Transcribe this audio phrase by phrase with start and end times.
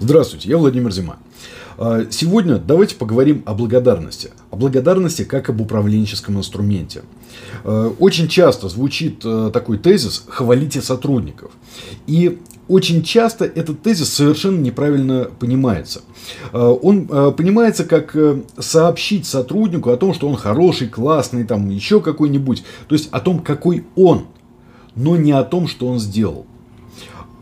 [0.00, 1.18] Здравствуйте, я Владимир Зима.
[1.78, 4.30] А, сегодня давайте поговорим о благодарности.
[4.50, 7.02] О благодарности как об управленческом инструменте.
[7.62, 11.52] А, очень часто звучит а, такой тезис «хвалите сотрудников».
[12.08, 16.00] И очень часто этот тезис совершенно неправильно понимается.
[16.52, 17.06] Он
[17.36, 22.64] понимается как э, сообщить сотруднику о том, что он хороший, классный, там еще какой-нибудь.
[22.88, 24.28] То есть о том, какой он,
[24.94, 26.46] но не о том, что он сделал.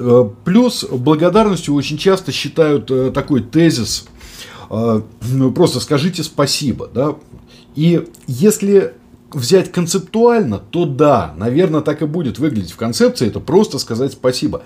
[0.04, 4.06] Э, плюс благодарностью очень часто считают э, такой тезис
[4.68, 6.90] э, ну, просто скажите спасибо.
[6.92, 7.14] Да?
[7.76, 8.94] И если
[9.32, 14.62] взять концептуально, то да, наверное, так и будет выглядеть в концепции, это просто сказать спасибо.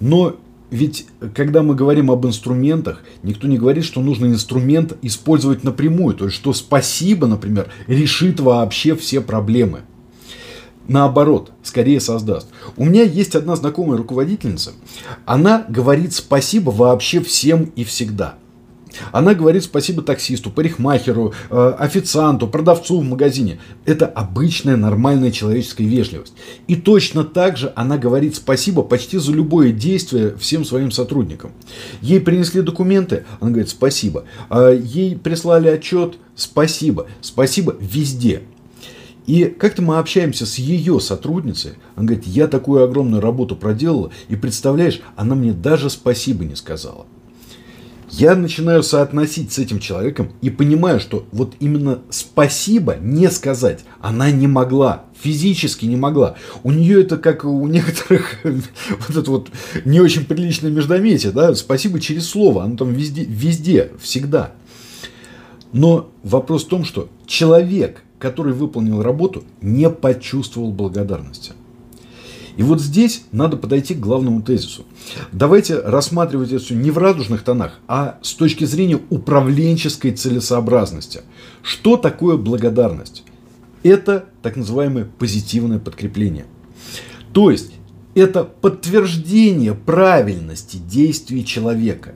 [0.00, 0.36] Но
[0.70, 6.14] ведь, когда мы говорим об инструментах, никто не говорит, что нужно инструмент использовать напрямую.
[6.14, 9.80] То есть, что спасибо, например, решит вообще все проблемы
[10.88, 12.48] наоборот, скорее создаст.
[12.76, 14.72] У меня есть одна знакомая руководительница.
[15.24, 18.36] Она говорит спасибо вообще всем и всегда.
[19.12, 23.58] Она говорит спасибо таксисту, парикмахеру, э, официанту, продавцу в магазине.
[23.84, 26.34] Это обычная нормальная человеческая вежливость.
[26.66, 31.52] И точно так же она говорит спасибо почти за любое действие всем своим сотрудникам.
[32.00, 34.24] Ей принесли документы, она говорит спасибо.
[34.48, 37.06] А ей прислали отчет, спасибо.
[37.20, 38.42] Спасибо везде.
[39.26, 41.72] И как-то мы общаемся с ее сотрудницей.
[41.96, 47.06] Она говорит, я такую огромную работу проделала, и представляешь, она мне даже спасибо не сказала.
[48.10, 54.30] Я начинаю соотносить с этим человеком и понимаю, что вот именно спасибо не сказать она
[54.30, 56.36] не могла, физически не могла.
[56.62, 59.48] У нее это как у некоторых вот это вот
[59.84, 64.52] не очень приличное междометие, да, спасибо через слово, оно там везде, везде, всегда.
[65.72, 71.52] Но вопрос в том, что человек, который выполнил работу, не почувствовал благодарности.
[72.56, 74.86] И вот здесь надо подойти к главному тезису.
[75.30, 81.20] Давайте рассматривать это все не в радужных тонах, а с точки зрения управленческой целесообразности.
[81.60, 83.24] Что такое благодарность?
[83.82, 86.46] Это так называемое позитивное подкрепление.
[87.34, 87.72] То есть
[88.14, 92.14] это подтверждение правильности действий человека.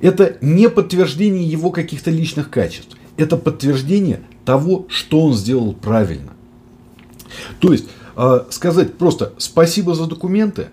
[0.00, 2.96] Это не подтверждение его каких-то личных качеств.
[3.16, 6.32] Это подтверждение того, что он сделал правильно.
[7.60, 7.86] То есть
[8.16, 10.68] э, сказать просто спасибо за документы,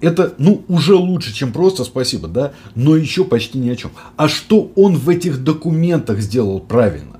[0.00, 3.92] это ну уже лучше, чем просто спасибо, да, но еще почти ни о чем.
[4.16, 7.15] А что он в этих документах сделал правильно?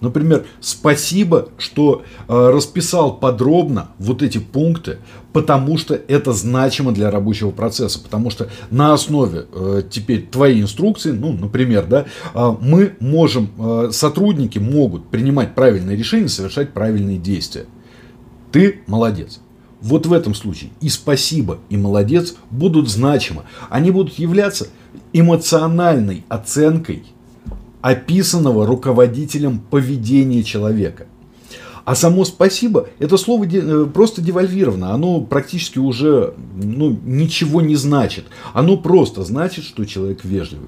[0.00, 4.98] Например, спасибо, что э, расписал подробно вот эти пункты,
[5.32, 11.12] потому что это значимо для рабочего процесса, потому что на основе э, теперь твоей инструкции,
[11.12, 17.66] ну, например, да, э, мы можем, э, сотрудники могут принимать правильные решения, совершать правильные действия.
[18.52, 19.40] Ты молодец.
[19.80, 23.42] Вот в этом случае и спасибо, и молодец будут значимы.
[23.68, 24.68] Они будут являться
[25.12, 27.04] эмоциональной оценкой
[27.86, 31.06] описанного руководителем поведения человека.
[31.84, 38.24] А само спасибо, это слово э, просто девальвировано, оно практически уже ну, ничего не значит.
[38.54, 40.66] Оно просто значит, что человек вежливый.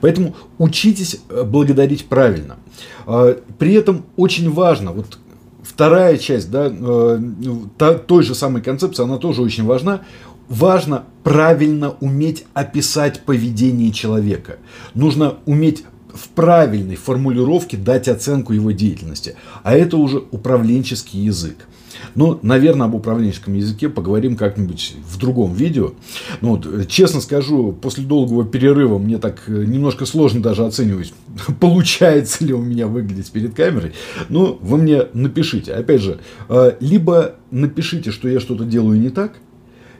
[0.00, 2.58] Поэтому учитесь э, благодарить правильно.
[3.06, 5.18] А, при этом очень важно, вот
[5.64, 10.02] вторая часть да, э, той же самой концепции, она тоже очень важна,
[10.48, 14.58] важно правильно уметь описать поведение человека.
[14.94, 15.82] Нужно уметь
[16.14, 19.36] в правильной формулировке дать оценку его деятельности.
[19.62, 21.66] А это уже управленческий язык.
[22.14, 25.92] Ну, наверное, об управленческом языке поговорим как-нибудь в другом видео.
[26.40, 31.12] Ну, вот, честно скажу, после долгого перерыва мне так э, немножко сложно даже оценивать,
[31.60, 33.92] получается ли у меня выглядеть перед камерой.
[34.28, 35.74] Ну, вы мне напишите.
[35.74, 39.34] Опять же, э, либо напишите, что я что-то делаю не так,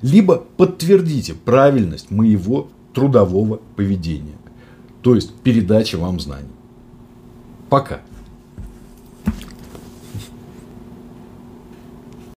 [0.03, 4.42] либо подтвердите правильность моего трудового поведения
[5.03, 6.49] то есть передача вам знаний.
[7.69, 8.01] Пока.